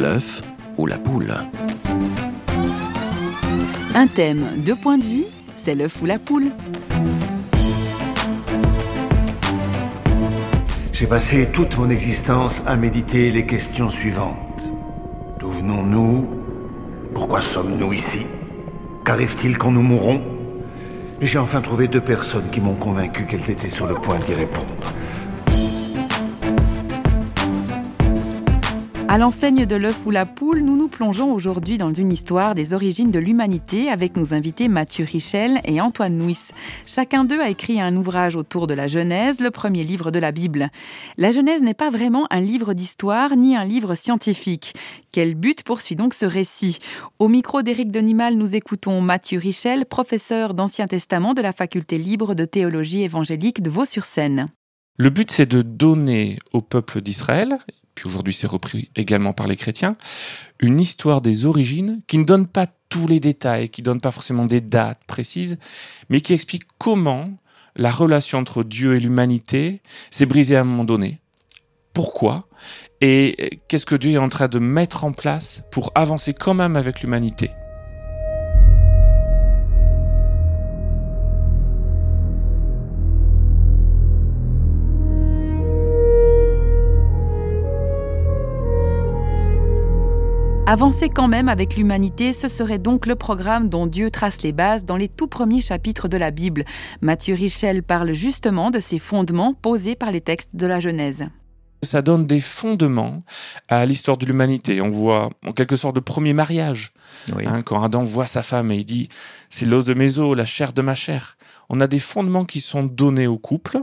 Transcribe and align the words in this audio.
L'œuf 0.00 0.40
ou 0.78 0.86
la 0.86 0.96
poule 0.96 1.34
Un 3.94 4.06
thème, 4.06 4.46
deux 4.64 4.74
points 4.74 4.96
de 4.96 5.02
vue, 5.02 5.24
c'est 5.62 5.74
l'œuf 5.74 6.00
ou 6.00 6.06
la 6.06 6.18
poule. 6.18 6.46
J'ai 10.94 11.06
passé 11.06 11.48
toute 11.52 11.76
mon 11.76 11.90
existence 11.90 12.62
à 12.66 12.76
méditer 12.76 13.30
les 13.30 13.44
questions 13.44 13.90
suivantes. 13.90 14.72
D'où 15.38 15.50
venons-nous? 15.50 16.26
Pourquoi 17.12 17.42
sommes-nous 17.42 17.92
ici? 17.92 18.20
Qu'arrive-t-il 19.04 19.58
quand 19.58 19.70
nous 19.70 19.82
mourrons 19.82 20.22
Et 21.20 21.26
j'ai 21.26 21.38
enfin 21.38 21.60
trouvé 21.60 21.88
deux 21.88 22.00
personnes 22.00 22.48
qui 22.50 22.62
m'ont 22.62 22.74
convaincu 22.74 23.26
qu'elles 23.26 23.50
étaient 23.50 23.68
sur 23.68 23.86
le 23.86 23.96
point 23.96 24.18
d'y 24.20 24.32
répondre. 24.32 24.94
À 29.10 29.18
l'enseigne 29.18 29.66
de 29.66 29.74
l'œuf 29.74 30.06
ou 30.06 30.12
la 30.12 30.24
poule, 30.24 30.60
nous 30.60 30.76
nous 30.76 30.86
plongeons 30.86 31.32
aujourd'hui 31.32 31.78
dans 31.78 31.92
une 31.92 32.12
histoire 32.12 32.54
des 32.54 32.74
origines 32.74 33.10
de 33.10 33.18
l'humanité 33.18 33.88
avec 33.88 34.16
nos 34.16 34.34
invités 34.34 34.68
Mathieu 34.68 35.04
Richel 35.04 35.60
et 35.64 35.80
Antoine 35.80 36.16
Nuis. 36.16 36.50
Chacun 36.86 37.24
d'eux 37.24 37.40
a 37.40 37.48
écrit 37.48 37.80
un 37.80 37.96
ouvrage 37.96 38.36
autour 38.36 38.68
de 38.68 38.74
la 38.74 38.86
Genèse, 38.86 39.40
le 39.40 39.50
premier 39.50 39.82
livre 39.82 40.12
de 40.12 40.20
la 40.20 40.30
Bible. 40.30 40.68
La 41.16 41.32
Genèse 41.32 41.60
n'est 41.60 41.74
pas 41.74 41.90
vraiment 41.90 42.28
un 42.30 42.38
livre 42.38 42.72
d'histoire 42.72 43.34
ni 43.34 43.56
un 43.56 43.64
livre 43.64 43.96
scientifique. 43.96 44.74
Quel 45.10 45.34
but 45.34 45.64
poursuit 45.64 45.96
donc 45.96 46.14
ce 46.14 46.24
récit? 46.24 46.78
Au 47.18 47.26
micro 47.26 47.62
d'Éric 47.62 47.90
Denimal, 47.90 48.36
nous 48.36 48.54
écoutons 48.54 49.00
Mathieu 49.00 49.40
Richel, 49.40 49.86
professeur 49.86 50.54
d'Ancien 50.54 50.86
Testament 50.86 51.34
de 51.34 51.42
la 51.42 51.52
faculté 51.52 51.98
libre 51.98 52.36
de 52.36 52.44
théologie 52.44 53.02
évangélique 53.02 53.60
de 53.60 53.70
Vaux-sur-Seine. 53.70 54.50
Le 54.98 55.10
but, 55.10 55.32
c'est 55.32 55.50
de 55.50 55.62
donner 55.62 56.38
au 56.52 56.62
peuple 56.62 57.00
d'Israël 57.00 57.58
aujourd'hui 58.06 58.32
c'est 58.32 58.46
repris 58.46 58.90
également 58.96 59.32
par 59.32 59.46
les 59.46 59.56
chrétiens, 59.56 59.96
une 60.60 60.80
histoire 60.80 61.20
des 61.20 61.44
origines 61.44 62.02
qui 62.06 62.18
ne 62.18 62.24
donne 62.24 62.46
pas 62.46 62.66
tous 62.88 63.06
les 63.06 63.20
détails, 63.20 63.68
qui 63.68 63.82
ne 63.82 63.86
donne 63.86 64.00
pas 64.00 64.10
forcément 64.10 64.46
des 64.46 64.60
dates 64.60 65.02
précises, 65.06 65.58
mais 66.08 66.20
qui 66.20 66.32
explique 66.32 66.64
comment 66.78 67.30
la 67.76 67.90
relation 67.90 68.38
entre 68.38 68.64
Dieu 68.64 68.96
et 68.96 69.00
l'humanité 69.00 69.80
s'est 70.10 70.26
brisée 70.26 70.56
à 70.56 70.62
un 70.62 70.64
moment 70.64 70.84
donné. 70.84 71.20
Pourquoi? 71.92 72.48
Et 73.00 73.60
qu'est-ce 73.68 73.86
que 73.86 73.94
Dieu 73.94 74.12
est 74.12 74.18
en 74.18 74.28
train 74.28 74.48
de 74.48 74.58
mettre 74.58 75.04
en 75.04 75.12
place 75.12 75.62
pour 75.70 75.92
avancer 75.94 76.34
quand 76.34 76.54
même 76.54 76.76
avec 76.76 77.00
l'humanité? 77.00 77.50
Avancer 90.70 91.08
quand 91.08 91.26
même 91.26 91.48
avec 91.48 91.74
l'humanité, 91.74 92.32
ce 92.32 92.46
serait 92.46 92.78
donc 92.78 93.06
le 93.06 93.16
programme 93.16 93.68
dont 93.68 93.88
Dieu 93.88 94.08
trace 94.08 94.40
les 94.42 94.52
bases 94.52 94.84
dans 94.84 94.96
les 94.96 95.08
tout 95.08 95.26
premiers 95.26 95.60
chapitres 95.60 96.06
de 96.06 96.16
la 96.16 96.30
Bible. 96.30 96.64
Mathieu 97.00 97.34
Richel 97.34 97.82
parle 97.82 98.12
justement 98.12 98.70
de 98.70 98.78
ces 98.78 99.00
fondements 99.00 99.52
posés 99.52 99.96
par 99.96 100.12
les 100.12 100.20
textes 100.20 100.54
de 100.54 100.66
la 100.68 100.78
Genèse 100.78 101.26
ça 101.82 102.02
donne 102.02 102.26
des 102.26 102.42
fondements 102.42 103.18
à 103.68 103.86
l'histoire 103.86 104.18
de 104.18 104.26
l'humanité. 104.26 104.82
On 104.82 104.90
voit 104.90 105.30
en 105.46 105.52
quelque 105.52 105.76
sorte 105.76 105.94
le 105.94 106.02
premier 106.02 106.34
mariage. 106.34 106.92
Hein, 107.34 107.62
quand 107.62 107.82
Adam 107.82 108.04
voit 108.04 108.26
sa 108.26 108.42
femme 108.42 108.70
et 108.70 108.76
il 108.76 108.84
dit 108.84 109.08
c'est 109.48 109.64
l'os 109.64 109.86
de 109.86 109.94
mes 109.94 110.18
os, 110.18 110.36
la 110.36 110.44
chair 110.44 110.74
de 110.74 110.82
ma 110.82 110.94
chair. 110.94 111.38
On 111.70 111.80
a 111.80 111.86
des 111.86 111.98
fondements 111.98 112.44
qui 112.44 112.60
sont 112.60 112.82
donnés 112.82 113.26
au 113.26 113.38
couple, 113.38 113.78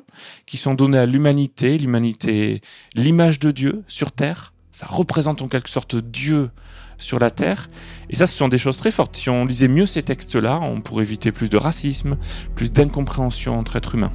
qui 0.45 0.57
sont 0.57 0.75
donnés 0.75 0.99
à 0.99 1.07
l'humanité, 1.07 1.75
l'humanité, 1.79 2.61
l'image 2.93 3.39
de 3.39 3.49
Dieu 3.49 3.83
sur 3.87 4.11
terre 4.11 4.53
ça 4.77 4.85
représente 4.85 5.41
en 5.41 5.47
quelque 5.47 5.71
sorte 5.71 5.95
Dieu 5.95 6.51
sur 6.99 7.17
la 7.17 7.31
terre. 7.31 7.67
Et 8.11 8.15
ça, 8.15 8.27
ce 8.27 8.37
sont 8.37 8.47
des 8.47 8.59
choses 8.59 8.77
très 8.77 8.91
fortes. 8.91 9.15
Si 9.15 9.27
on 9.27 9.43
lisait 9.43 9.67
mieux 9.67 9.87
ces 9.87 10.03
textes-là, 10.03 10.59
on 10.61 10.81
pourrait 10.81 11.03
éviter 11.03 11.31
plus 11.31 11.49
de 11.49 11.57
racisme, 11.57 12.15
plus 12.55 12.71
d'incompréhension 12.71 13.57
entre 13.57 13.77
êtres 13.77 13.95
humains. 13.95 14.13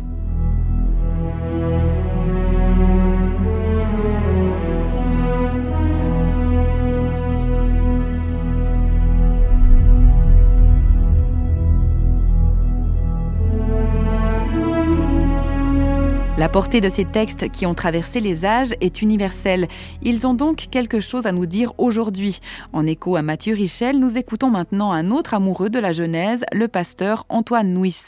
La 16.42 16.48
portée 16.48 16.80
de 16.80 16.88
ces 16.88 17.04
textes 17.04 17.52
qui 17.52 17.66
ont 17.66 17.74
traversé 17.74 18.18
les 18.18 18.44
âges 18.44 18.74
est 18.80 19.00
universelle. 19.00 19.68
Ils 20.02 20.26
ont 20.26 20.34
donc 20.34 20.66
quelque 20.72 20.98
chose 20.98 21.24
à 21.24 21.30
nous 21.30 21.46
dire 21.46 21.72
aujourd'hui. 21.78 22.40
En 22.72 22.84
écho 22.84 23.14
à 23.14 23.22
Mathieu 23.22 23.54
Richel, 23.54 24.00
nous 24.00 24.18
écoutons 24.18 24.50
maintenant 24.50 24.90
un 24.90 25.12
autre 25.12 25.34
amoureux 25.34 25.70
de 25.70 25.78
la 25.78 25.92
Genèse, 25.92 26.44
le 26.52 26.66
pasteur 26.66 27.26
Antoine 27.28 27.72
Nuis. 27.72 28.06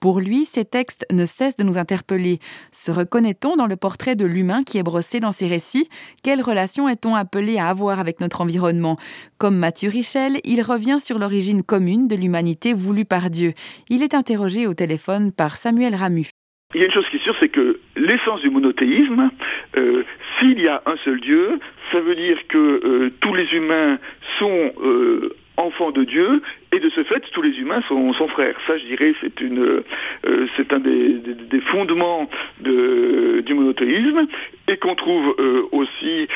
Pour 0.00 0.20
lui, 0.20 0.46
ces 0.46 0.64
textes 0.64 1.04
ne 1.12 1.26
cessent 1.26 1.56
de 1.56 1.64
nous 1.64 1.76
interpeller. 1.76 2.38
Se 2.72 2.90
reconnaît-on 2.90 3.56
dans 3.56 3.66
le 3.66 3.76
portrait 3.76 4.16
de 4.16 4.24
l'humain 4.24 4.62
qui 4.62 4.78
est 4.78 4.82
brossé 4.82 5.20
dans 5.20 5.32
ces 5.32 5.46
récits? 5.46 5.90
Quelle 6.22 6.40
relation 6.40 6.88
est-on 6.88 7.14
appelé 7.14 7.58
à 7.58 7.68
avoir 7.68 8.00
avec 8.00 8.20
notre 8.20 8.40
environnement? 8.40 8.96
Comme 9.36 9.58
Mathieu 9.58 9.90
Richel, 9.90 10.40
il 10.44 10.62
revient 10.62 10.96
sur 10.98 11.18
l'origine 11.18 11.62
commune 11.62 12.08
de 12.08 12.16
l'humanité 12.16 12.72
voulue 12.72 13.04
par 13.04 13.28
Dieu. 13.28 13.52
Il 13.90 14.02
est 14.02 14.14
interrogé 14.14 14.66
au 14.66 14.72
téléphone 14.72 15.30
par 15.30 15.58
Samuel 15.58 15.94
Ramu. 15.94 16.30
Il 16.76 16.80
y 16.80 16.82
a 16.82 16.86
une 16.88 16.92
chose 16.92 17.08
qui 17.08 17.16
est 17.16 17.20
sûre, 17.20 17.34
c'est 17.40 17.48
que 17.48 17.80
l'essence 17.96 18.42
du 18.42 18.50
monothéisme, 18.50 19.30
euh, 19.78 20.02
s'il 20.38 20.60
y 20.60 20.68
a 20.68 20.82
un 20.84 20.96
seul 20.98 21.20
Dieu, 21.22 21.58
ça 21.90 22.00
veut 22.00 22.14
dire 22.14 22.36
que 22.48 22.58
euh, 22.58 23.10
tous 23.22 23.32
les 23.32 23.50
humains 23.54 23.98
sont 24.38 24.72
euh, 24.82 25.34
enfants 25.56 25.90
de 25.90 26.04
Dieu 26.04 26.42
et 26.72 26.78
de 26.78 26.90
ce 26.90 27.02
fait 27.04 27.20
tous 27.32 27.40
les 27.40 27.58
humains 27.58 27.80
sont, 27.88 28.12
frères. 28.28 28.56
Ça, 28.66 28.76
je 28.76 28.84
dirais, 28.84 29.14
c'est 29.22 30.72
un 30.74 30.78
des, 30.80 31.60
fondements 31.72 32.28
de, 32.60 33.40
du 33.40 33.54
monothéisme 33.54 34.26
et 34.68 34.76
qu'on 34.76 34.96
trouve 34.96 35.34
aussi 35.72 36.28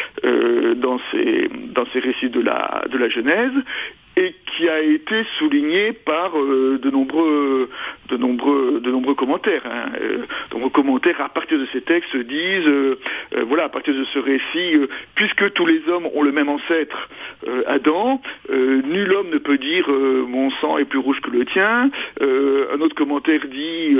dans 0.76 0.98
ces 1.12 2.00
récits 2.00 2.30
de 2.30 2.40
la 2.40 3.08
Genèse 3.10 3.52
et 4.20 4.34
qui 4.44 4.69
a 4.69 4.81
été 4.81 5.25
souligné 5.38 5.92
par 5.92 6.38
euh, 6.38 6.78
de 6.82 6.91
nombreux 6.91 7.70
de 8.10 8.16
nombreux 8.19 8.81
de 8.81 8.91
nombreux 8.91 9.14
commentaires. 9.14 9.62
Hein. 9.64 9.92
Euh, 9.98 10.26
de 10.50 10.54
nombreux 10.54 10.70
commentaires 10.70 11.20
à 11.22 11.31
partir 11.31 11.58
de 11.58 11.66
ces 11.72 11.81
textes 11.81 12.14
disent 12.16 12.69
euh, 12.69 12.98
voilà 13.47 13.64
à 13.64 13.69
partir 13.70 13.94
de 13.94 14.04
ce 14.04 14.19
récit 14.19 14.76
puisque 15.14 15.53
tous 15.54 15.64
les 15.64 15.88
hommes 15.88 16.06
ont 16.14 16.22
le 16.22 16.32
même 16.32 16.48
ancêtre 16.48 17.09
Adam, 17.66 18.20
nul 18.50 19.12
homme 19.12 19.30
ne 19.30 19.38
peut 19.38 19.56
dire 19.56 19.88
mon 19.88 20.50
sang 20.60 20.76
est 20.76 20.84
plus 20.84 20.98
rouge 20.98 21.20
que 21.20 21.30
le 21.30 21.47
tien. 21.47 21.91
un 22.20 22.80
autre 22.80 22.94
commentaire 22.94 23.41
dit 23.47 23.97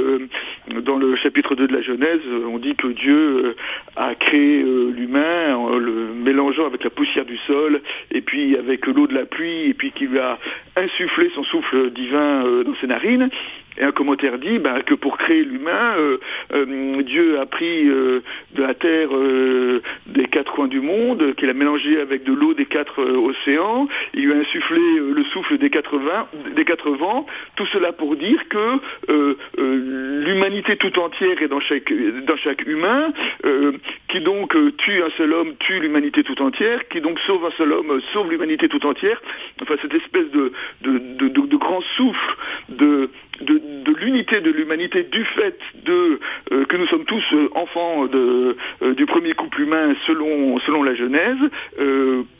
dans 0.83 0.97
le 0.97 1.17
chapitre 1.17 1.55
2 1.55 1.67
de 1.67 1.73
la 1.73 1.81
Genèse, 1.81 2.21
on 2.53 2.59
dit 2.59 2.75
que 2.75 2.89
Dieu 2.89 3.57
a 3.97 4.15
créé 4.15 4.63
l'humain 4.63 5.57
en 5.57 5.77
le 5.77 6.09
mélangeant 6.15 6.67
avec 6.67 6.85
la 6.85 6.91
poussière 6.91 7.25
du 7.25 7.39
sol 7.39 7.81
et 8.11 8.21
puis 8.21 8.57
avec 8.57 8.87
l'eau 8.87 9.07
de 9.07 9.15
la 9.15 9.25
pluie 9.25 9.71
et 9.71 9.75
puis 9.75 9.93
lui 10.11 10.19
a 10.19 10.39
insufflé 10.77 11.31
son 11.35 11.45
souffle 11.45 11.91
divin 11.91 12.45
euh, 12.45 12.65
dans 12.65 12.75
ses 12.81 12.87
narines. 12.87 13.31
Et 13.81 13.85
un 13.85 13.93
commentaire 13.93 14.39
dit 14.39 14.59
bah, 14.59 14.83
que 14.83 14.95
pour 14.95 15.17
créer 15.17 15.43
l'humain, 15.43 15.95
euh, 15.99 16.19
euh, 16.53 17.03
Dieu 17.03 17.41
a 17.41 17.47
pris 17.47 17.85
de 17.85 18.23
la 18.57 18.75
terre 18.75 19.11
des 20.07 20.27
quatre 20.27 20.53
coins 20.53 20.69
du 20.69 20.81
monde, 20.81 21.35
qu'il 21.37 21.49
a 21.49 21.55
mélangé 21.55 22.01
avec 22.01 22.25
de 22.25 22.33
l'eau 22.33 22.55
des 22.55 22.67
quatre 22.67 23.03
océans, 23.03 23.89
il 24.15 24.27
lui 24.27 24.33
a 24.33 24.37
insufflé 24.37 24.81
le 24.99 25.25
souffle 25.25 25.59
des 25.59 25.71
quatre, 25.71 25.97
vents, 25.97 27.27
tout 27.57 27.67
cela 27.67 27.93
pour 27.93 28.17
dire 28.17 28.41
que 28.49 28.81
l'humanité 29.59 30.77
tout 30.77 30.99
entière 30.99 31.41
est 31.43 31.49
dans 31.49 31.61
chaque, 31.61 31.93
dans 32.27 32.37
chaque 32.37 32.67
humain, 32.67 33.13
qui 34.09 34.21
donc 34.21 34.55
tue 34.77 35.03
un 35.03 35.11
seul 35.17 35.33
homme, 35.33 35.55
tue 35.59 35.81
l'humanité 35.81 36.23
tout 36.23 36.41
entière, 36.43 36.87
qui 36.89 37.01
donc 37.01 37.19
sauve 37.21 37.45
un 37.47 37.51
seul 37.53 37.73
homme, 37.73 38.01
sauve 38.13 38.31
l'humanité 38.31 38.69
tout 38.69 38.85
entière. 38.87 39.21
Enfin, 39.63 39.75
cette 39.81 39.95
espèce 39.95 40.31
de, 40.31 40.53
de, 40.83 41.57
grand 41.57 41.81
souffle 41.97 42.37
de, 42.69 43.11
de, 43.41 43.61
l'unité 44.01 44.41
de 44.41 44.51
l'humanité 44.51 45.05
du 45.05 45.25
fait 45.25 45.59
de 45.85 46.21
euh, 46.53 46.65
que 46.65 46.77
nous 46.77 46.87
sommes 46.87 47.05
tous 47.05 47.25
euh, 47.33 47.49
enfants 47.55 48.07
de, 48.07 48.57
euh, 48.83 48.95
du 48.95 49.07
premier 49.07 49.33
couple 49.33 49.63
humain 49.63 49.95
selon, 50.07 50.83
la 50.83 50.95
Genèse, 50.95 51.39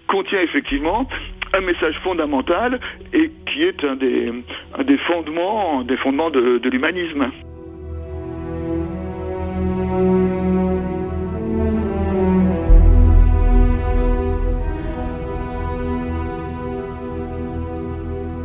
contient 0.07 0.41
effectivement 0.41 1.07
un 1.53 1.61
message 1.61 1.99
fondamental 2.03 2.81
et 3.13 3.31
qui 3.47 3.63
est 3.65 3.85
un 3.85 3.97
des 3.97 4.97
fondements 4.99 5.83
de 5.85 6.69
l'humanisme. 6.69 7.31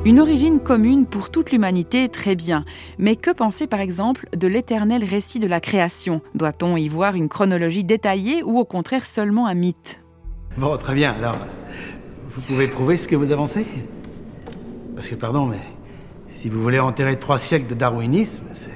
Une 0.06 0.20
origine 0.20 0.60
commune 0.60 1.08
pour 1.08 1.32
toute 1.32 1.52
l'humanité, 1.52 2.10
très 2.10 2.36
bien. 2.36 2.64
Mais 3.00 3.16
que 3.16 3.32
penser 3.32 3.66
par 3.66 3.80
exemple 3.80 4.30
de 4.38 4.48
l'éternel 4.48 5.04
récit 5.04 5.40
de 5.40 5.48
la 5.48 5.60
création? 5.60 6.22
Doit-on 6.36 6.78
y 6.78 6.88
voir 6.88 7.16
une 7.16 7.28
chronologie 7.28 7.84
détaillée 7.84 8.44
ou 8.44 8.60
au 8.60 8.66
contraire 8.66 9.04
seulement 9.04 9.48
un 9.48 9.56
mythe? 9.56 10.02
Bon, 10.58 10.78
très 10.78 10.94
bien. 10.94 11.12
Alors, 11.12 11.36
Vous 12.30 12.42
pouvez 12.42 12.68
prouver 12.68 12.98
ce 12.98 13.08
que 13.08 13.16
vous 13.16 13.32
avancez? 13.32 13.66
Parce 14.94 15.08
que, 15.08 15.16
pardon, 15.16 15.48
mais 15.48 15.62
si 16.28 16.50
vous 16.50 16.62
voulez 16.62 16.80
enterrer 16.80 17.18
trois 17.18 17.40
siècles 17.40 17.68
de 17.68 17.76
darwinisme, 17.76 18.44
c'est... 18.54 18.70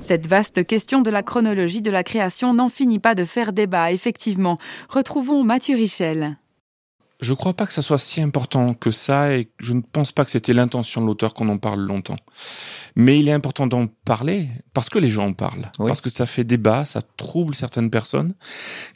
Cette 0.00 0.28
vaste 0.28 0.64
question 0.66 1.02
de 1.02 1.10
la 1.10 1.24
chronologie 1.24 1.82
de 1.82 1.90
la 1.90 2.04
création 2.04 2.54
n'en 2.54 2.68
finit 2.68 3.00
pas 3.00 3.16
de 3.16 3.24
faire 3.24 3.52
débat, 3.52 3.90
effectivement. 3.90 4.56
Retrouvons 4.88 5.42
Mathieu 5.42 5.74
Richel. 5.74 6.38
Je 7.20 7.32
ne 7.32 7.36
crois 7.36 7.54
pas 7.54 7.66
que 7.66 7.72
ça 7.72 7.82
soit 7.82 7.98
si 7.98 8.20
important 8.20 8.74
que 8.74 8.90
ça 8.90 9.36
et 9.36 9.50
je 9.58 9.72
ne 9.72 9.80
pense 9.80 10.12
pas 10.12 10.24
que 10.24 10.30
c'était 10.30 10.52
l'intention 10.52 11.00
de 11.00 11.06
l'auteur 11.06 11.34
qu'on 11.34 11.48
en 11.48 11.58
parle 11.58 11.80
longtemps. 11.80 12.16
Mais 12.94 13.18
il 13.18 13.28
est 13.28 13.32
important 13.32 13.66
d'en 13.66 13.86
parler 14.04 14.48
parce 14.72 14.88
que 14.88 14.98
les 14.98 15.08
gens 15.08 15.26
en 15.26 15.32
parlent. 15.32 15.70
Parce 15.78 16.00
que 16.00 16.10
ça 16.10 16.26
fait 16.26 16.44
débat, 16.44 16.84
ça 16.84 17.02
trouble 17.16 17.54
certaines 17.54 17.90
personnes 17.90 18.34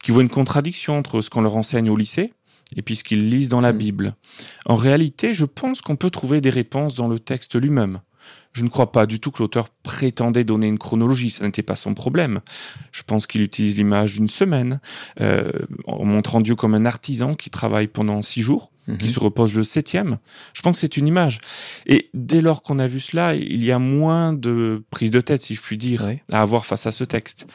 qui 0.04 0.12
voient 0.12 0.22
une 0.22 0.28
contradiction 0.28 0.96
entre 0.96 1.20
ce 1.20 1.30
qu'on 1.30 1.40
leur 1.40 1.56
enseigne 1.56 1.90
au 1.90 1.96
lycée 1.96 2.32
et 2.76 2.82
puis 2.82 2.96
ce 2.96 3.04
qu'ils 3.04 3.28
lisent 3.28 3.48
dans 3.48 3.60
la 3.60 3.72
mm. 3.72 3.78
Bible. 3.78 4.14
En 4.66 4.76
réalité, 4.76 5.34
je 5.34 5.44
pense 5.44 5.80
qu'on 5.80 5.96
peut 5.96 6.10
trouver 6.10 6.40
des 6.40 6.50
réponses 6.50 6.94
dans 6.94 7.08
le 7.08 7.18
texte 7.18 7.56
lui-même. 7.60 8.00
Je 8.52 8.64
ne 8.64 8.68
crois 8.68 8.92
pas 8.92 9.06
du 9.06 9.18
tout 9.18 9.30
que 9.30 9.42
l'auteur 9.42 9.68
prétendait 9.82 10.44
donner 10.44 10.66
une 10.66 10.78
chronologie, 10.78 11.30
ça 11.30 11.44
n'était 11.44 11.62
pas 11.62 11.76
son 11.76 11.94
problème. 11.94 12.40
Je 12.90 13.02
pense 13.02 13.26
qu'il 13.26 13.40
utilise 13.42 13.76
l'image 13.76 14.14
d'une 14.14 14.28
semaine, 14.28 14.80
euh, 15.20 15.50
en 15.86 16.04
montrant 16.04 16.40
Dieu 16.40 16.54
comme 16.54 16.74
un 16.74 16.84
artisan 16.84 17.34
qui 17.34 17.48
travaille 17.48 17.88
pendant 17.88 18.20
six 18.20 18.42
jours, 18.42 18.70
qui 18.98 19.06
mhm. 19.06 19.10
se 19.10 19.20
repose 19.20 19.54
le 19.54 19.64
septième. 19.64 20.18
Je 20.52 20.60
pense 20.60 20.76
que 20.76 20.80
c'est 20.82 20.96
une 20.96 21.06
image. 21.06 21.38
Et 21.86 22.10
dès 22.14 22.42
lors 22.42 22.62
qu'on 22.62 22.78
a 22.78 22.86
vu 22.86 23.00
cela, 23.00 23.34
il 23.34 23.64
y 23.64 23.72
a 23.72 23.78
moins 23.78 24.32
de 24.32 24.84
prise 24.90 25.10
de 25.10 25.20
tête, 25.20 25.42
si 25.42 25.54
je 25.54 25.60
puis 25.62 25.78
dire, 25.78 26.06
à 26.30 26.42
avoir 26.42 26.66
face 26.66 26.86
à 26.86 26.92
ce 26.92 27.04
texte. 27.04 27.46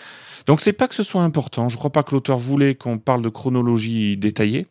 Donc 0.47 0.61
c'est 0.61 0.73
pas 0.73 0.87
que 0.87 0.95
ce 0.95 1.03
soit 1.03 1.23
important. 1.23 1.69
Je 1.69 1.75
ne 1.75 1.77
crois 1.77 1.91
pas 1.91 2.03
que 2.03 2.11
l'auteur 2.11 2.37
voulait 2.37 2.73
qu'on 2.73 2.97
parle 2.97 3.21
de 3.21 3.29
chronologie 3.29 4.17
détaillée. 4.17 4.67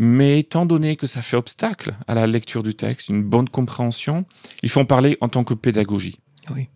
Mais 0.00 0.38
étant 0.38 0.64
donné 0.64 0.94
que 0.94 1.08
ça 1.08 1.22
fait 1.22 1.36
obstacle 1.36 1.92
à 2.06 2.14
la 2.14 2.28
lecture 2.28 2.62
du 2.62 2.72
texte, 2.72 3.08
une 3.08 3.24
bonne 3.24 3.48
compréhension, 3.48 4.26
il 4.62 4.68
faut 4.68 4.78
en 4.78 4.84
parler 4.84 5.18
en 5.20 5.28
tant 5.28 5.42
que 5.42 5.54
pédagogie. 5.54 6.20
Oui. 6.54 6.68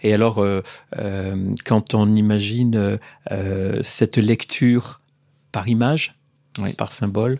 Et 0.00 0.14
alors, 0.14 0.38
euh, 0.38 0.62
euh, 0.98 1.54
quand 1.66 1.92
on 1.92 2.16
imagine 2.16 2.98
euh, 3.30 3.78
cette 3.82 4.16
lecture 4.16 5.02
par 5.52 5.68
image, 5.68 6.14
par 6.78 6.92
symbole, 6.92 7.38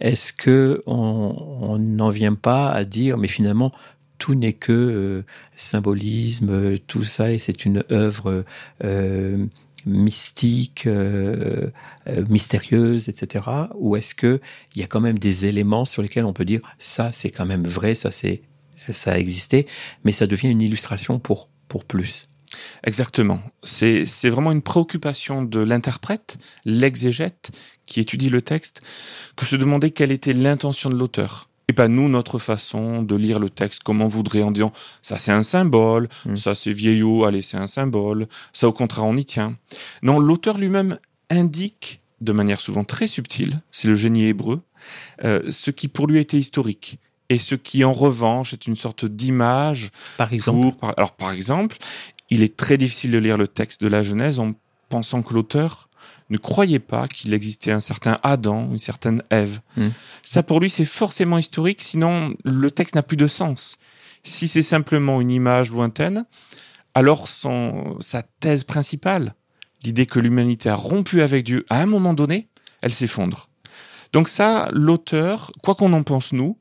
est-ce 0.00 0.34
que 0.34 0.82
on 0.86 1.78
n'en 1.78 2.10
vient 2.10 2.34
pas 2.34 2.70
à 2.70 2.84
dire, 2.84 3.16
mais 3.16 3.28
finalement, 3.28 3.72
tout 4.18 4.34
n'est 4.34 4.52
que 4.52 5.24
symbolisme, 5.56 6.76
tout 6.78 7.04
ça, 7.04 7.32
et 7.32 7.38
c'est 7.38 7.64
une 7.64 7.84
œuvre 7.90 8.44
mystique, 9.86 10.86
euh, 10.86 11.70
euh, 12.08 12.24
mystérieuse, 12.28 13.08
etc. 13.08 13.44
Ou 13.74 13.96
est-ce 13.96 14.14
que 14.14 14.40
il 14.74 14.80
y 14.80 14.84
a 14.84 14.86
quand 14.86 15.00
même 15.00 15.18
des 15.18 15.46
éléments 15.46 15.84
sur 15.84 16.02
lesquels 16.02 16.24
on 16.24 16.32
peut 16.32 16.44
dire 16.44 16.60
ça 16.78 17.12
c'est 17.12 17.30
quand 17.30 17.46
même 17.46 17.64
vrai, 17.64 17.94
ça 17.94 18.10
c'est 18.10 18.42
ça 18.88 19.12
a 19.12 19.18
existé, 19.18 19.66
mais 20.04 20.12
ça 20.12 20.26
devient 20.26 20.48
une 20.48 20.62
illustration 20.62 21.18
pour 21.18 21.48
pour 21.68 21.84
plus. 21.84 22.28
Exactement. 22.84 23.40
C'est 23.62 24.28
vraiment 24.28 24.52
une 24.52 24.60
préoccupation 24.60 25.42
de 25.42 25.60
l'interprète, 25.60 26.36
l'exégète, 26.66 27.50
qui 27.86 28.00
étudie 28.00 28.28
le 28.28 28.42
texte, 28.42 28.82
que 29.36 29.46
se 29.46 29.56
demander 29.56 29.90
quelle 29.90 30.12
était 30.12 30.34
l'intention 30.34 30.90
de 30.90 30.96
l'auteur 30.96 31.48
et 31.72 31.74
pas 31.74 31.88
nous 31.88 32.10
notre 32.10 32.38
façon 32.38 33.02
de 33.02 33.16
lire 33.16 33.38
le 33.38 33.48
texte 33.48 33.82
comme 33.82 34.02
on 34.02 34.06
voudrait 34.06 34.42
en 34.42 34.50
disant 34.50 34.72
ça 35.00 35.16
c'est 35.16 35.32
un 35.32 35.42
symbole, 35.42 36.06
hmm. 36.26 36.36
ça 36.36 36.54
c'est 36.54 36.70
vieillot, 36.70 37.24
allez 37.24 37.40
c'est 37.40 37.56
un 37.56 37.66
symbole, 37.66 38.26
ça 38.52 38.68
au 38.68 38.72
contraire 38.72 39.06
on 39.06 39.16
y 39.16 39.24
tient. 39.24 39.56
Non, 40.02 40.18
l'auteur 40.18 40.58
lui-même 40.58 40.98
indique 41.30 42.02
de 42.20 42.32
manière 42.32 42.60
souvent 42.60 42.84
très 42.84 43.06
subtile, 43.06 43.62
c'est 43.70 43.88
le 43.88 43.94
génie 43.94 44.26
hébreu, 44.26 44.60
euh, 45.24 45.50
ce 45.50 45.70
qui 45.70 45.88
pour 45.88 46.06
lui 46.06 46.20
était 46.20 46.38
historique 46.38 46.98
et 47.30 47.38
ce 47.38 47.54
qui 47.54 47.84
en 47.84 47.94
revanche 47.94 48.52
est 48.52 48.66
une 48.66 48.76
sorte 48.76 49.06
d'image. 49.06 49.90
Par 50.18 50.30
exemple. 50.30 50.76
alors 50.98 51.12
par 51.12 51.32
exemple, 51.32 51.78
il 52.28 52.42
est 52.42 52.54
très 52.54 52.76
difficile 52.76 53.12
de 53.12 53.18
lire 53.18 53.38
le 53.38 53.48
texte 53.48 53.82
de 53.82 53.88
la 53.88 54.02
Genèse 54.02 54.38
en 54.38 54.52
pensant 54.90 55.22
que 55.22 55.32
l'auteur 55.32 55.88
ne 56.32 56.38
croyait 56.38 56.78
pas 56.78 57.06
qu'il 57.08 57.34
existait 57.34 57.72
un 57.72 57.80
certain 57.80 58.18
Adam, 58.22 58.68
une 58.70 58.78
certaine 58.78 59.22
Ève. 59.30 59.60
Hmm. 59.76 59.88
Ça, 60.22 60.42
pour 60.42 60.60
lui, 60.60 60.70
c'est 60.70 60.84
forcément 60.84 61.38
historique, 61.38 61.82
sinon 61.82 62.34
le 62.44 62.70
texte 62.70 62.94
n'a 62.94 63.02
plus 63.02 63.16
de 63.16 63.26
sens. 63.26 63.78
Si 64.24 64.48
c'est 64.48 64.62
simplement 64.62 65.20
une 65.20 65.30
image 65.30 65.70
lointaine, 65.70 66.24
alors 66.94 67.28
son, 67.28 67.96
sa 68.00 68.22
thèse 68.22 68.64
principale, 68.64 69.34
l'idée 69.84 70.06
que 70.06 70.20
l'humanité 70.20 70.68
a 70.68 70.74
rompu 70.74 71.22
avec 71.22 71.44
Dieu 71.44 71.64
à 71.70 71.80
un 71.80 71.86
moment 71.86 72.14
donné, 72.14 72.48
elle 72.82 72.92
s'effondre. 72.92 73.48
Donc 74.12 74.28
ça, 74.28 74.68
l'auteur, 74.72 75.52
quoi 75.62 75.74
qu'on 75.74 75.92
en 75.92 76.02
pense 76.02 76.32
nous, 76.32 76.58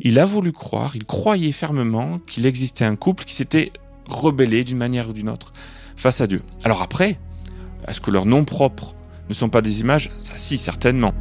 il 0.00 0.18
a 0.18 0.26
voulu 0.26 0.52
croire, 0.52 0.96
il 0.96 1.04
croyait 1.04 1.52
fermement 1.52 2.18
qu'il 2.20 2.46
existait 2.46 2.84
un 2.84 2.96
couple 2.96 3.24
qui 3.24 3.34
s'était 3.34 3.72
rebellé 4.08 4.64
d'une 4.64 4.78
manière 4.78 5.08
ou 5.08 5.12
d'une 5.12 5.28
autre 5.28 5.52
face 5.96 6.20
à 6.20 6.26
Dieu. 6.26 6.42
Alors 6.64 6.82
après, 6.82 7.18
est-ce 7.86 8.00
que 8.00 8.10
leur 8.10 8.26
nom 8.26 8.44
propre 8.44 8.94
ne 9.28 9.34
sont 9.34 9.48
pas 9.48 9.60
des 9.60 9.80
images 9.80 10.10
Ça 10.20 10.32
si, 10.36 10.58
certainement. 10.58 11.12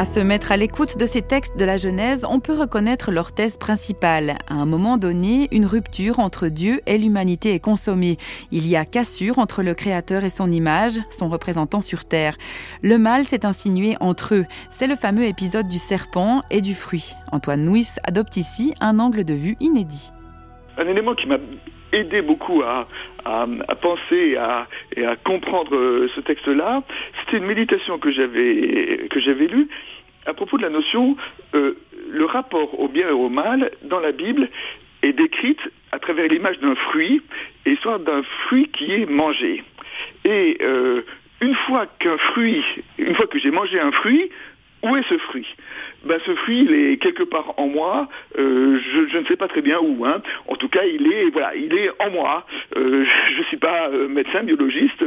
À 0.00 0.06
se 0.06 0.18
mettre 0.18 0.50
à 0.50 0.56
l'écoute 0.56 0.96
de 0.96 1.04
ces 1.04 1.20
textes 1.20 1.58
de 1.58 1.64
la 1.66 1.76
Genèse, 1.76 2.24
on 2.26 2.40
peut 2.40 2.58
reconnaître 2.58 3.10
leur 3.10 3.32
thèse 3.32 3.58
principale. 3.58 4.38
À 4.48 4.54
un 4.54 4.64
moment 4.64 4.96
donné, 4.96 5.46
une 5.52 5.66
rupture 5.66 6.20
entre 6.20 6.48
Dieu 6.48 6.80
et 6.86 6.96
l'humanité 6.96 7.52
est 7.52 7.60
consommée. 7.60 8.16
Il 8.50 8.66
y 8.66 8.76
a 8.76 8.86
cassure 8.86 9.38
entre 9.38 9.62
le 9.62 9.74
Créateur 9.74 10.24
et 10.24 10.30
son 10.30 10.50
image, 10.50 10.98
son 11.10 11.28
représentant 11.28 11.82
sur 11.82 12.06
Terre. 12.06 12.38
Le 12.80 12.96
mal 12.96 13.26
s'est 13.26 13.44
insinué 13.44 13.94
entre 14.00 14.36
eux. 14.36 14.46
C'est 14.70 14.86
le 14.86 14.96
fameux 14.96 15.26
épisode 15.26 15.68
du 15.68 15.76
serpent 15.76 16.44
et 16.50 16.62
du 16.62 16.74
fruit. 16.74 17.12
Antoine 17.30 17.66
Nuis 17.66 17.98
adopte 18.02 18.38
ici 18.38 18.72
un 18.80 19.00
angle 19.00 19.24
de 19.24 19.34
vue 19.34 19.58
inédit. 19.60 20.12
Un 20.78 20.88
élément 20.88 21.14
qui 21.14 21.26
m'a 21.26 21.36
aidé 21.92 22.22
beaucoup 22.22 22.62
à, 22.62 22.88
penser 23.80 24.36
et 24.96 25.04
à 25.04 25.16
comprendre 25.16 25.76
euh, 25.76 26.08
ce 26.14 26.20
texte-là, 26.20 26.82
c'était 27.20 27.38
une 27.38 27.46
méditation 27.46 27.98
que 27.98 28.10
j'avais 28.10 29.06
que 29.10 29.20
j'avais 29.20 29.46
lue 29.46 29.68
à 30.26 30.34
propos 30.34 30.58
de 30.58 30.62
la 30.62 30.70
notion 30.70 31.16
euh, 31.54 31.76
le 32.10 32.24
rapport 32.24 32.78
au 32.78 32.88
bien 32.88 33.08
et 33.08 33.12
au 33.12 33.28
mal 33.28 33.70
dans 33.82 34.00
la 34.00 34.12
Bible 34.12 34.48
est 35.02 35.12
décrite 35.12 35.60
à 35.92 35.98
travers 35.98 36.28
l'image 36.28 36.58
d'un 36.60 36.74
fruit 36.74 37.22
et 37.66 37.76
soit 37.76 37.98
d'un 37.98 38.22
fruit 38.22 38.68
qui 38.68 38.92
est 38.92 39.06
mangé. 39.06 39.64
Et 40.24 40.58
euh, 40.62 41.02
une 41.40 41.54
fois 41.54 41.86
qu'un 41.98 42.18
fruit, 42.18 42.62
une 42.98 43.14
fois 43.14 43.26
que 43.26 43.38
j'ai 43.38 43.50
mangé 43.50 43.80
un 43.80 43.92
fruit, 43.92 44.30
où 44.82 44.96
est 44.96 45.02
ce 45.08 45.18
fruit? 45.18 45.46
Ben, 46.04 46.18
Ce 46.24 46.34
fruit, 46.34 46.60
il 46.60 46.72
est 46.72 46.96
quelque 46.96 47.22
part 47.22 47.54
en 47.58 47.66
moi, 47.66 48.08
euh, 48.38 48.78
je, 49.10 49.18
ne 49.18 49.24
sais 49.26 49.36
pas 49.36 49.48
très 49.48 49.60
bien 49.60 49.78
où. 49.78 50.04
Hein. 50.06 50.22
En 50.48 50.56
tout 50.56 50.68
cas, 50.68 50.84
il 50.84 51.12
est, 51.12 51.30
voilà, 51.30 51.54
il 51.54 51.74
est 51.74 51.90
en 51.98 52.10
moi. 52.10 52.46
Euh, 52.76 53.04
je 53.34 53.38
ne 53.38 53.44
suis 53.44 53.56
pas 53.58 53.88
euh, 53.90 54.08
médecin, 54.08 54.42
biologiste, 54.42 55.04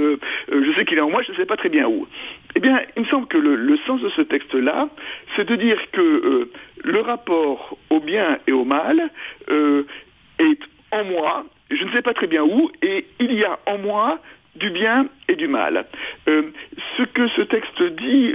je 0.51 0.72
sais 0.75 0.86
qu'il 0.86 0.98
est 0.98 1.01
en 1.01 1.10
moi, 1.10 1.22
je 1.24 1.32
ne 1.32 1.38
sais 1.38 1.46
pas 1.46 1.58
très 1.58 1.70
bien 1.70 1.88
où. 1.88 2.08
Eh 2.56 2.60
bien, 2.60 2.82
il 2.96 3.03
me 3.03 3.08
semble 3.08 3.27
que 3.27 3.38
le, 3.38 3.77
sens 3.88 4.01
de 4.01 4.10
ce 4.10 4.22
texte-là, 4.22 4.89
c'est 5.36 5.48
de 5.48 5.56
dire 5.56 5.80
que 5.92 6.50
le 6.84 7.00
rapport 7.01 7.77
au 7.89 8.00
bien 8.00 8.38
et 8.48 8.51
au 8.51 8.63
mal 8.63 9.10
est 9.50 10.60
en 10.92 11.03
moi, 11.06 11.46
je 11.72 11.84
ne 11.84 11.92
sais 11.92 12.03
pas 12.03 12.13
très 12.13 12.27
bien 12.27 12.44
où, 12.44 12.70
et 12.84 13.06
il 13.20 13.34
y 13.34 13.44
a 13.44 13.60
en 13.65 13.80
moi 13.80 14.20
du 14.55 14.69
bien 14.69 15.07
et 15.27 15.36
du 15.36 15.48
mal. 15.48 15.86
ce 16.25 17.03
que 17.03 17.27
ce 17.27 17.41
texte 17.41 17.81
dit 17.81 18.33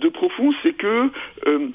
de 0.00 0.08
profond, 0.08 0.52
c'est 0.62 0.72
que 0.72 1.10
euh, 1.46 1.68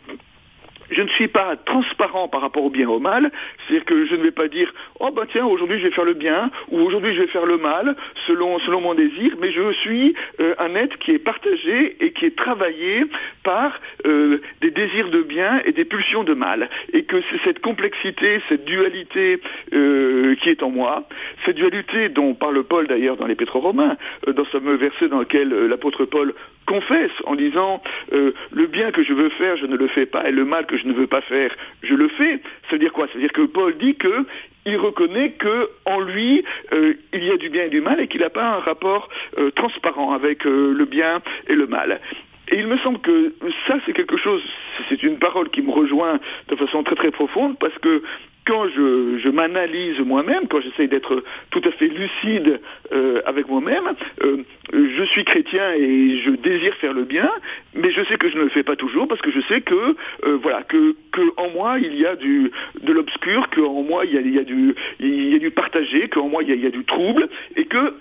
je 0.89 1.01
ne 1.01 1.08
suis 1.10 1.27
pas 1.27 1.56
transparent 1.56 2.27
par 2.27 2.42
rapport 2.42 2.63
au 2.63 2.70
bien 2.70 2.84
et 2.84 2.86
au 2.86 3.00
mal, 3.00 3.32
c'est-à-dire 3.68 3.86
que 3.86 4.06
je 4.06 4.15
ne 4.15 4.24
vais 4.24 4.32
pas 4.32 4.48
dire 4.48 4.74
oh 5.00 5.12
ben 5.12 5.25
tiens 5.32 5.46
aujourd'hui 5.46 5.80
je 5.80 5.88
vais 5.88 5.94
faire 5.94 6.06
le 6.06 6.13
bien 6.13 6.51
ou 6.70 6.80
aujourd'hui 6.80 7.13
je 7.15 7.22
vais 7.22 7.27
faire 7.27 7.46
le 7.46 7.58
mal 7.58 7.96
selon 8.27 8.60
selon 8.60 8.82
mon 8.82 8.94
désir, 8.94 9.36
mais 9.39 9.51
je 9.51 9.72
suis 9.74 10.15
euh, 10.39 10.56
un 10.60 10.75
être 10.75 10.98
qui 11.00 11.12
est 11.12 11.20
partagé 11.20 11.98
et 12.00 12.12
qui 12.12 12.25
est 12.25 12.36
travaillé 12.36 13.06
par 13.44 13.80
euh, 14.06 14.39
des 14.62 14.72
désirs 14.72 15.10
de 15.10 15.22
bien 15.22 15.62
et 15.65 15.72
des 15.72 15.86
pulsions 15.86 16.24
de 16.24 16.34
mal, 16.34 16.70
et 16.94 17.04
que 17.04 17.22
c'est 17.30 17.42
cette 17.44 17.60
complexité, 17.60 18.42
cette 18.50 18.65
dualité 18.65 19.39
euh, 19.74 20.36
qui 20.36 20.50
est 20.50 20.63
en 20.63 20.70
moi, 20.70 21.08
cette 21.46 21.56
dualité 21.56 22.10
dont 22.10 22.34
parle 22.34 22.63
Paul 22.63 22.88
d'ailleurs 22.88 23.18
dans 23.18 23.27
l'Épître 23.27 23.56
aux 23.56 23.62
Romains, 23.62 23.98
dans 24.27 24.46
ce 24.46 24.51
fameux 24.51 24.75
verset 24.75 25.08
dans 25.08 25.20
lequel 25.20 25.50
l'apôtre 25.68 26.06
Paul 26.06 26.34
confesse 26.65 27.12
en 27.25 27.36
disant 27.36 27.82
le 28.12 28.65
bien 28.65 28.92
que 28.92 29.04
je 29.04 29.13
veux 29.13 29.30
faire 29.30 29.56
je 29.58 29.68
ne 29.68 29.75
le 29.75 29.88
fais 29.88 30.08
pas 30.08 30.27
et 30.27 30.32
le 30.32 30.46
mal 30.46 30.65
que 30.65 30.75
je 30.77 30.88
ne 30.88 30.94
veux 30.94 31.08
pas 31.08 31.22
faire, 31.22 31.55
je 31.84 31.94
le 31.94 32.08
fais. 32.10 32.39
Ça 32.70 32.74
veut 32.74 32.79
dire 32.79 32.94
quoi? 32.94 33.08
Ça 33.08 33.13
veut 33.13 33.22
dire 33.22 33.34
que 33.34 33.46
Paul 33.46 33.77
dit 33.77 33.96
que 33.96 34.25
il 34.65 34.77
reconnaît 34.77 35.32
que 35.32 35.70
en 35.86 36.00
lui 36.00 36.44
euh, 36.74 36.96
il 37.13 37.24
y 37.24 37.32
a 37.32 37.38
du 37.38 37.50
bien 37.50 37.65
et 37.65 37.70
du 37.70 37.82
mal 37.82 38.00
et 38.00 38.08
qu'il 38.08 38.22
n'a 38.22 38.29
pas 38.29 38.55
un 38.55 38.60
rapport 38.60 39.10
euh, 39.38 39.51
transparent 39.51 40.13
avec 40.13 40.46
euh, 40.46 40.74
le 40.74 40.86
bien 40.86 41.22
et 41.48 41.53
le 41.53 41.67
mal. 41.67 42.01
Et 42.50 42.60
il 42.60 42.67
me 42.67 42.77
semble 42.77 43.00
que 43.00 43.34
ça, 43.67 43.77
c'est 43.86 43.94
quelque 43.94 44.17
chose, 44.17 44.44
c'est 44.88 45.01
une 45.01 45.17
parole 45.17 45.50
qui 45.50 45.62
me 45.62 45.72
rejoint 45.72 46.20
de 46.48 46.55
façon 46.55 46.84
très 46.84 46.96
très 46.96 47.12
profonde, 47.12 47.58
parce 47.58 47.77
que 47.79 48.03
quand 48.46 48.68
je, 48.70 49.30
m'analyse 49.30 50.00
moi-même, 50.00 50.48
quand 50.48 50.62
j'essaye 50.62 50.88
d'être 50.88 51.24
tout 51.50 51.62
à 51.66 51.72
fait 51.72 51.88
lucide 51.88 52.62
euh, 52.94 53.22
avec 53.25 53.50
moi-même, 53.50 53.96
euh, 54.24 54.38
je 54.72 55.04
suis 55.04 55.25
chrétien 55.25 55.74
et 55.74 56.20
je 56.20 56.32
désire 56.32 56.74
faire 56.75 56.94
le 56.94 57.04
bien, 57.04 57.30
mais 57.74 57.92
je 57.92 58.04
sais 58.04 58.18
que 58.18 58.30
je 58.30 58.38
ne 58.38 58.44
le 58.44 58.50
fais 58.50 58.64
pas 58.64 58.75
toujours 58.75 59.08
parce 59.08 59.22
que 59.22 59.32
je 59.32 59.42
sais 59.42 59.62
que 59.62 59.96
euh, 60.25 60.38
voilà 60.42 60.64
que, 60.64 60.96
que, 61.12 61.22
en 61.38 61.50
moi 61.50 61.78
il 61.80 62.00
y 62.00 62.06
a 62.06 62.16
du 62.16 62.52
de 62.82 62.94
l'obscur, 62.94 63.50
qu'en 63.50 63.84
moi 63.84 64.06
il 64.06 64.14
y 64.14 64.40
a, 64.40 64.44
du 64.44 64.75
il 65.00 65.34
y 65.34 65.36
a 65.36 65.40
du 65.40 65.52
partagé, 65.52 66.08
qu'en 66.08 66.30
moi 66.30 66.44
il 66.44 66.56
y 66.56 66.66
a, 66.66 66.70
du 66.70 66.84
trouble 66.86 67.28
et 67.56 67.66
que 67.66 67.96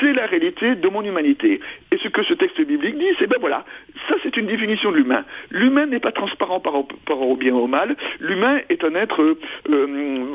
c'est 0.00 0.12
la 0.12 0.26
réalité 0.26 0.74
de 0.74 0.88
mon 0.88 1.02
humanité. 1.02 1.60
Et 1.92 1.98
ce 1.98 2.08
que 2.08 2.22
ce 2.24 2.34
texte 2.34 2.60
biblique 2.60 2.98
dit, 2.98 3.06
c'est 3.18 3.28
ben 3.28 3.38
voilà, 3.40 3.64
ça 4.08 4.16
c'est 4.22 4.36
une 4.36 4.46
définition 4.46 4.90
de 4.90 4.96
l'humain. 4.96 5.24
L'humain 5.50 5.86
n'est 5.86 6.00
pas 6.00 6.12
transparent 6.12 6.60
par, 6.60 6.72
rapport 6.72 7.22
au 7.22 7.36
bien 7.36 7.52
ou 7.52 7.60
au 7.60 7.66
mal. 7.66 7.96
L'humain 8.18 8.60
est 8.68 8.82
un 8.82 8.94
être 8.94 9.36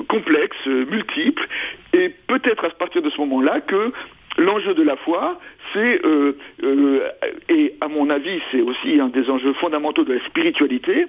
complexe, 0.08 0.66
multiple, 0.66 1.48
et 1.94 2.10
peut-être 2.28 2.66
à 2.66 2.70
partir 2.70 3.02
de 3.02 3.10
ce 3.10 3.18
moment-là 3.20 3.62
que 3.62 3.92
L'enjeu 4.38 4.74
de 4.74 4.84
la 4.84 4.98
foi, 4.98 5.40
c'est, 5.72 6.06
euh, 6.06 6.34
euh, 6.64 7.10
et 7.48 7.74
à 7.80 7.88
mon 7.88 8.10
avis, 8.10 8.42
c'est 8.52 8.60
aussi 8.60 9.00
un 9.00 9.08
des 9.08 9.30
enjeux 9.30 9.54
fondamentaux 9.54 10.04
de 10.04 10.14
la 10.14 10.26
spiritualité, 10.26 11.06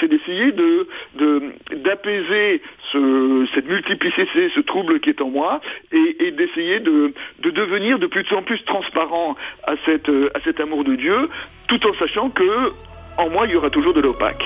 c'est 0.00 0.08
d'essayer 0.08 0.50
de, 0.50 0.88
d'apaiser 1.76 2.60
cette 2.92 3.68
multiplicité, 3.68 4.50
ce 4.52 4.60
trouble 4.60 4.98
qui 4.98 5.10
est 5.10 5.20
en 5.20 5.28
moi, 5.28 5.60
et, 5.92 6.32
d'essayer 6.32 6.80
de, 6.80 7.12
devenir 7.38 8.00
de 8.00 8.08
plus 8.08 8.26
en 8.32 8.42
plus 8.42 8.62
transparent 8.64 9.36
à, 9.64 9.74
cette, 9.84 10.08
à 10.08 10.40
cet 10.42 10.58
amour 10.58 10.82
de 10.82 10.96
Dieu, 10.96 11.28
tout 11.68 11.86
en 11.86 11.94
sachant 11.94 12.30
que 12.30 12.72
en 13.18 13.30
moi, 13.30 13.46
il 13.46 13.52
y 13.52 13.56
aura 13.56 13.70
toujours 13.70 13.94
de 13.94 14.00
l'opaque. 14.00 14.44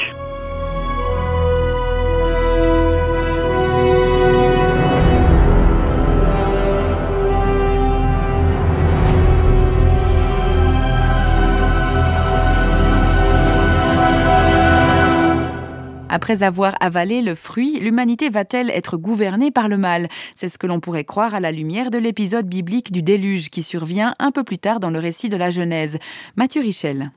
Après 16.12 16.42
avoir 16.42 16.74
avalé 16.80 17.22
le 17.22 17.34
fruit, 17.34 17.80
l'humanité 17.80 18.28
va-t-elle 18.28 18.68
être 18.68 18.98
gouvernée 18.98 19.50
par 19.50 19.66
le 19.66 19.78
mal? 19.78 20.10
C'est 20.36 20.50
ce 20.50 20.58
que 20.58 20.66
l'on 20.66 20.78
pourrait 20.78 21.04
croire 21.04 21.34
à 21.34 21.40
la 21.40 21.50
lumière 21.50 21.90
de 21.90 21.96
l'épisode 21.96 22.46
biblique 22.46 22.92
du 22.92 23.02
déluge 23.02 23.48
qui 23.48 23.62
survient 23.62 24.14
un 24.18 24.30
peu 24.30 24.44
plus 24.44 24.58
tard 24.58 24.78
dans 24.78 24.90
le 24.90 24.98
récit 24.98 25.30
de 25.30 25.38
la 25.38 25.50
Genèse. 25.50 25.96
Mathieu 26.36 26.60
Richel. 26.60 27.12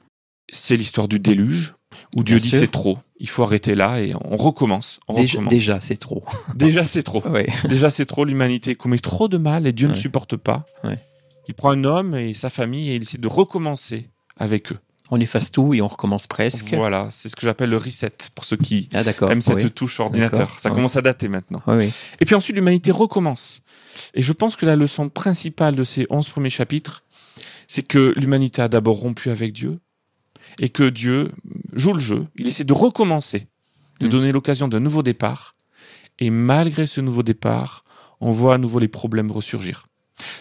C'est 0.49 0.77
l'histoire 0.77 1.09
du 1.09 1.19
déluge 1.19 1.75
où 2.15 2.23
Dieu 2.23 2.37
dit 2.37 2.49
c'est 2.49 2.71
trop, 2.71 2.97
il 3.19 3.27
faut 3.27 3.43
arrêter 3.43 3.75
là 3.75 3.99
et 3.99 4.13
on 4.15 4.37
recommence. 4.37 5.01
déjà, 5.49 5.81
c'est 5.81 5.97
trop. 5.97 6.23
déjà 6.55 6.85
c'est 6.85 7.03
trop. 7.03 7.21
Déjà 7.67 7.89
c'est 7.89 8.05
trop, 8.05 8.23
l'humanité 8.23 8.75
commet 8.75 8.99
trop 8.99 9.27
de 9.27 9.37
mal 9.37 9.67
et 9.67 9.73
Dieu 9.73 9.89
ne 9.89 9.93
supporte 9.93 10.37
pas. 10.37 10.65
Il 11.49 11.53
prend 11.53 11.71
un 11.71 11.83
homme 11.83 12.15
et 12.15 12.33
sa 12.33 12.49
famille 12.49 12.91
et 12.91 12.95
il 12.95 13.03
essaie 13.03 13.17
de 13.17 13.27
recommencer 13.27 14.09
avec 14.37 14.71
eux. 14.71 14.77
On 15.11 15.19
efface 15.19 15.51
tout 15.51 15.73
et 15.73 15.81
on 15.81 15.87
recommence 15.87 16.25
presque. 16.25 16.73
Voilà, 16.73 17.09
c'est 17.11 17.29
ce 17.29 17.35
que 17.35 17.43
j'appelle 17.43 17.69
le 17.69 17.77
reset 17.77 18.11
pour 18.33 18.43
ceux 18.43 18.57
qui 18.57 18.89
ah, 18.93 19.03
aiment 19.29 19.41
cette 19.41 19.75
touche 19.75 19.99
ordinateur. 19.99 20.49
Ça 20.49 20.69
commence 20.71 20.95
à 20.95 21.01
dater 21.01 21.27
maintenant. 21.27 21.61
Et 22.19 22.25
puis 22.25 22.35
ensuite, 22.35 22.55
l'humanité 22.55 22.91
recommence. 22.91 23.61
Et 24.13 24.21
je 24.21 24.33
pense 24.33 24.55
que 24.55 24.65
la 24.65 24.75
leçon 24.75 25.09
principale 25.09 25.75
de 25.75 25.83
ces 25.83 26.05
11 26.09 26.27
premiers 26.27 26.49
chapitres, 26.49 27.03
c'est 27.67 27.87
que 27.87 28.13
l'humanité 28.17 28.61
a 28.61 28.67
d'abord 28.67 28.97
rompu 28.97 29.29
avec 29.29 29.53
Dieu 29.53 29.79
et 30.59 30.69
que 30.69 30.89
Dieu 30.89 31.31
joue 31.73 31.93
le 31.93 31.99
jeu. 31.99 32.27
Il 32.35 32.47
essaie 32.47 32.63
de 32.63 32.73
recommencer, 32.73 33.47
de 33.99 34.07
mm. 34.07 34.09
donner 34.09 34.31
l'occasion 34.31 34.67
d'un 34.67 34.79
nouveau 34.79 35.03
départ. 35.03 35.55
Et 36.19 36.29
malgré 36.29 36.85
ce 36.85 37.01
nouveau 37.01 37.23
départ, 37.23 37.83
on 38.21 38.31
voit 38.31 38.55
à 38.55 38.57
nouveau 38.57 38.79
les 38.79 38.87
problèmes 38.87 39.31
ressurgir. 39.31 39.87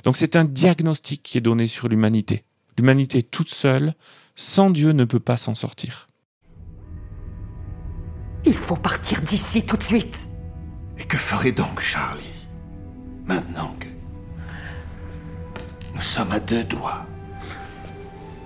Donc 0.04 0.16
c'est 0.16 0.36
un 0.36 0.44
diagnostic 0.44 1.22
qui 1.22 1.38
est 1.38 1.40
donné 1.40 1.66
sur 1.66 1.88
l'humanité. 1.88 2.44
L'humanité 2.78 3.22
toute 3.22 3.50
seule 3.50 3.94
sans 4.34 4.70
Dieu 4.70 4.92
ne 4.92 5.04
peut 5.04 5.20
pas 5.20 5.36
s'en 5.36 5.54
sortir. 5.54 6.06
Il 8.44 8.56
faut 8.56 8.76
partir 8.76 9.20
d'ici 9.22 9.64
tout 9.64 9.76
de 9.76 9.82
suite. 9.82 10.28
Et 10.98 11.04
que 11.04 11.16
ferait 11.16 11.52
donc 11.52 11.80
Charlie 11.80 12.22
Maintenant 13.24 13.74
que 13.80 13.86
nous 15.94 16.00
sommes 16.00 16.32
à 16.32 16.40
deux 16.40 16.64
doigts 16.64 17.06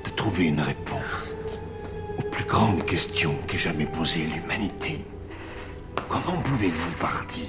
de 0.04 0.10
trouver 0.10 0.44
une 0.44 0.60
réponse 0.60 1.34
aux 2.18 2.30
plus 2.30 2.44
grandes 2.44 2.84
questions 2.84 3.34
qu'ait 3.48 3.58
jamais 3.58 3.86
posées 3.86 4.26
l'humanité? 4.26 5.04
Comment 6.08 6.40
pouvez-vous 6.42 6.90
partir 7.00 7.48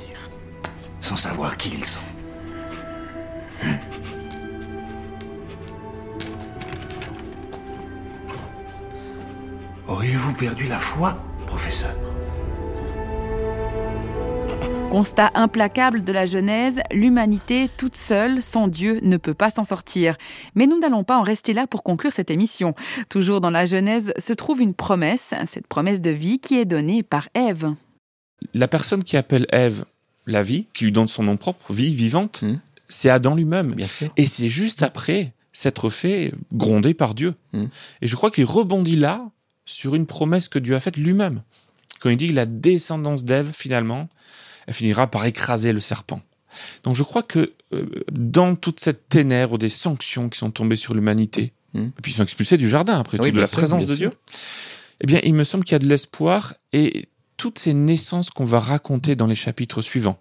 sans 1.00 1.16
savoir 1.16 1.56
qui 1.56 1.70
ils 1.70 1.86
sont? 1.86 2.09
Auriez-vous 10.10 10.34
perdu 10.34 10.66
la 10.66 10.80
foi, 10.80 11.24
professeur 11.46 11.94
Constat 14.90 15.30
implacable 15.36 16.04
de 16.04 16.12
la 16.12 16.26
Genèse, 16.26 16.80
l'humanité 16.92 17.70
toute 17.78 17.96
seule, 17.96 18.42
sans 18.42 18.68
Dieu, 18.68 19.00
ne 19.04 19.18
peut 19.18 19.36
pas 19.36 19.52
s'en 19.52 19.64
sortir. 19.64 20.18
Mais 20.56 20.66
nous 20.66 20.80
n'allons 20.80 21.04
pas 21.04 21.20
en 21.20 21.22
rester 21.22 21.54
là 21.54 21.68
pour 21.68 21.84
conclure 21.84 22.12
cette 22.12 22.32
émission. 22.32 22.74
Toujours 23.08 23.40
dans 23.40 23.52
la 23.52 23.68
Genèse 23.68 24.12
se 24.18 24.34
trouve 24.34 24.62
une 24.62 24.74
promesse, 24.74 25.36
cette 25.46 25.68
promesse 25.68 26.02
de 26.02 26.10
vie 26.10 26.40
qui 26.40 26.58
est 26.58 26.66
donnée 26.66 27.04
par 27.04 27.30
Ève. 27.36 27.76
La 28.56 28.68
personne 28.68 29.04
qui 29.04 29.16
appelle 29.16 29.46
Ève 29.52 29.86
la 30.26 30.42
vie, 30.42 30.66
qui 30.74 30.86
lui 30.86 30.92
donne 30.92 31.08
son 31.08 31.22
nom 31.22 31.38
propre, 31.38 31.72
vie 31.72 31.94
vivante, 31.94 32.42
hmm. 32.42 32.58
c'est 32.88 33.12
Adam 33.12 33.36
lui-même. 33.36 33.76
Et 34.18 34.26
c'est 34.26 34.50
juste 34.50 34.82
après 34.82 35.34
s'être 35.54 35.92
fait 35.92 36.34
gronder 36.52 36.96
par 36.96 37.14
Dieu. 37.14 37.36
Hmm. 37.54 37.68
Et 38.02 38.08
je 38.08 38.16
crois 38.16 38.32
qu'il 38.32 38.46
rebondit 38.46 38.96
là 38.96 39.30
sur 39.70 39.96
une 39.96 40.06
promesse 40.06 40.48
que 40.48 40.60
Dieu 40.60 40.76
a 40.76 40.80
faite 40.80 40.98
lui-même. 40.98 41.44
Quand 42.00 42.10
il 42.10 42.18
dit 42.18 42.30
que 42.30 42.34
la 42.34 42.46
descendance 42.46 43.24
d'Ève, 43.24 43.52
finalement, 43.54 44.10
elle 44.68 44.74
finira 44.74 45.08
par 45.08 45.26
écraser 45.26 45.74
le 45.74 45.80
serpent. 45.80 46.22
Donc 46.84 46.96
je 46.96 47.04
crois 47.04 47.24
que 47.24 47.54
euh, 47.74 47.86
dans 48.12 48.56
toute 48.56 48.80
cette 48.80 49.08
ténèbre 49.10 49.58
des 49.58 49.70
sanctions 49.70 50.30
qui 50.30 50.40
sont 50.40 50.50
tombées 50.50 50.76
sur 50.76 50.96
l'humanité, 50.96 51.54
hmm. 51.74 51.88
et 51.88 52.02
puis 52.02 52.12
ils 52.12 52.16
sont 52.16 52.24
expulsés 52.24 52.58
du 52.58 52.68
jardin 52.68 53.00
après 53.00 53.20
tout, 53.20 53.30
de 53.30 53.40
la 53.40 53.48
présence 53.48 53.86
de 53.86 53.96
Dieu, 53.96 54.12
eh 55.02 55.06
bien 55.06 55.20
il 55.24 55.36
me 55.36 55.44
semble 55.44 55.64
qu'il 55.64 55.74
y 55.74 55.76
a 55.76 55.80
de 55.80 55.88
l'espoir 55.88 56.56
et 56.74 57.08
toutes 57.38 57.60
ces 57.60 57.74
naissances 57.74 58.32
qu'on 58.32 58.46
va 58.46 58.60
raconter 58.60 59.16
dans 59.16 59.28
les 59.28 59.36
chapitres 59.36 59.84
suivants, 59.84 60.20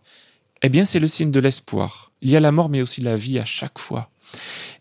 eh 0.60 0.68
bien 0.68 0.84
c'est 0.84 1.00
le 1.00 1.08
signe 1.08 1.30
de 1.30 1.40
l'espoir. 1.40 2.12
Il 2.20 2.28
y 2.28 2.36
a 2.36 2.40
la 2.40 2.52
mort 2.52 2.68
mais 2.68 2.82
aussi 2.82 3.00
la 3.00 3.16
vie 3.16 3.38
à 3.38 3.46
chaque 3.46 3.78
fois. 3.78 4.10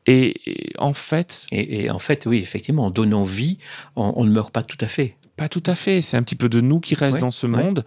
Et, 0.07 0.33
en 0.77 0.93
fait. 0.93 1.45
Et, 1.51 1.89
en 1.89 1.99
fait, 1.99 2.25
oui, 2.25 2.37
effectivement, 2.37 2.85
en 2.85 2.91
donnant 2.91 3.23
vie, 3.23 3.57
on, 3.95 4.23
ne 4.23 4.31
meurt 4.31 4.51
pas 4.51 4.63
tout 4.63 4.77
à 4.79 4.87
fait. 4.87 5.17
Pas 5.35 5.49
tout 5.49 5.63
à 5.65 5.75
fait. 5.75 6.01
C'est 6.01 6.17
un 6.17 6.23
petit 6.23 6.35
peu 6.35 6.49
de 6.49 6.61
nous 6.61 6.79
qui 6.79 6.95
reste 6.95 7.19
dans 7.19 7.31
ce 7.31 7.45
monde. 7.45 7.83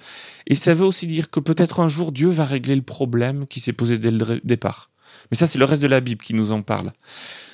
Et 0.47 0.55
ça 0.55 0.75
veut 0.75 0.85
aussi 0.85 1.07
dire 1.07 1.31
que 1.31 1.41
peut-être 1.41 1.81
un 1.81 1.89
jour, 1.89 2.13
Dieu 2.13 2.29
va 2.29 2.45
régler 2.45 2.77
le 2.77 2.83
problème 2.83 3.47
qui 3.47 3.59
s'est 3.59 3.73
posé 3.73 3.99
dès 3.99 4.11
le 4.11 4.41
départ. 4.45 4.91
Mais 5.31 5.37
ça, 5.37 5.47
c'est 5.47 5.59
le 5.59 5.65
reste 5.65 5.83
de 5.83 5.89
la 5.89 6.01
Bible 6.01 6.23
qui 6.23 6.35
nous 6.35 6.53
en 6.53 6.63
parle. 6.63 6.93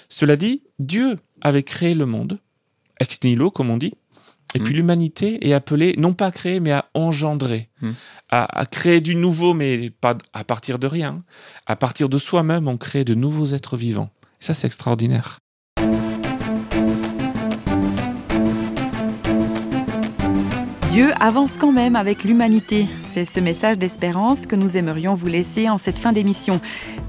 Cela 0.09 0.37
dit, 0.37 0.63
Dieu 0.79 1.17
avait 1.41 1.63
créé 1.63 1.95
le 1.95 2.07
monde, 2.07 2.39
ex 3.01 3.23
nihilo, 3.23 3.51
comme 3.51 3.71
on 3.71 3.77
dit. 3.77 3.95
Et 4.55 4.61
puis 4.61 4.73
hmm. 4.73 4.77
l'humanité 4.77 5.49
est 5.49 5.53
appelée, 5.53 5.95
non 5.99 6.15
pas 6.15 6.27
à 6.27 6.31
créer, 6.31 6.61
mais 6.61 6.73
à 6.73 6.89
engendrer, 6.95 7.69
hmm. 7.83 7.91
à, 8.31 8.61
à, 8.61 8.65
créer 8.65 9.01
du 9.01 9.17
nouveau, 9.17 9.55
mais 9.55 9.91
pas 9.91 10.17
à 10.33 10.45
partir 10.45 10.79
de 10.79 10.87
rien. 10.87 11.21
À 11.67 11.77
partir 11.77 12.09
de 12.09 12.17
soi-même, 12.17 12.69
on 12.69 12.77
crée 12.77 13.05
de 13.05 13.15
nouveaux 13.15 13.47
êtres 13.47 13.77
vivants. 13.77 14.11
Ça, 14.41 14.55
c'est 14.55 14.67
extraordinaire. 14.67 15.39
Dieu 20.91 21.13
avance 21.21 21.59
quand 21.59 21.73
même 21.73 21.95
avec 21.97 22.25
l'humanité. 22.25 22.87
C'est 23.17 23.25
ce 23.25 23.41
message 23.41 23.79
d'espérance 23.79 24.45
que 24.45 24.57
nous 24.57 24.77
aimerions 24.77 25.15
vous 25.15 25.29
laisser 25.29 25.71
en 25.71 25.79
cette 25.79 25.97
fin 25.97 26.13
d'émission. 26.13 26.61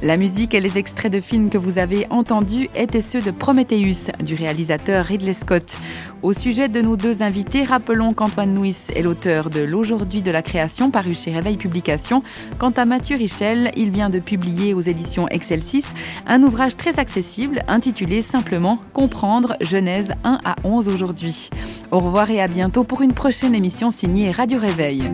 La 0.01 0.15
musique 0.15 0.53
et 0.53 0.61
les 0.61 0.77
extraits 0.77 1.11
de 1.11 1.19
films 1.19 1.49
que 1.49 1.57
vous 1.57 1.79
avez 1.79 2.07
entendus 2.11 2.69
étaient 2.75 3.01
ceux 3.01 3.21
de 3.21 3.29
Prometheus 3.29 4.09
du 4.23 4.33
réalisateur 4.33 5.03
Ridley 5.03 5.33
Scott. 5.33 5.77
Au 6.23 6.31
sujet 6.31 6.69
de 6.69 6.79
nos 6.79 6.95
deux 6.95 7.23
invités, 7.23 7.65
rappelons 7.65 8.13
qu'Antoine 8.13 8.53
Nuis 8.53 8.87
est 8.95 9.01
l'auteur 9.01 9.49
de 9.49 9.59
L'aujourd'hui 9.59 10.21
de 10.21 10.31
la 10.31 10.41
création 10.41 10.91
paru 10.91 11.13
chez 11.13 11.33
Réveil 11.33 11.57
Publication. 11.57 12.21
Quant 12.57 12.71
à 12.77 12.85
Mathieu 12.85 13.17
Richel, 13.17 13.71
il 13.75 13.91
vient 13.91 14.09
de 14.09 14.19
publier 14.19 14.73
aux 14.73 14.79
éditions 14.79 15.27
Excelsis 15.27 15.87
un 16.25 16.41
ouvrage 16.41 16.77
très 16.77 16.99
accessible 16.99 17.63
intitulé 17.67 18.21
simplement 18.21 18.77
Comprendre 18.93 19.57
Genèse 19.59 20.13
1 20.23 20.39
à 20.45 20.55
11 20.63 20.87
aujourd'hui. 20.87 21.49
Au 21.91 21.99
revoir 21.99 22.31
et 22.31 22.39
à 22.39 22.47
bientôt 22.47 22.85
pour 22.85 23.01
une 23.01 23.13
prochaine 23.13 23.53
émission 23.53 23.89
signée 23.89 24.31
Radio 24.31 24.57
Réveil. 24.57 25.11